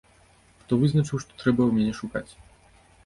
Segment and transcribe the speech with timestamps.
[0.61, 2.31] Хто вызначыў, што трэба ў мяне шукаць?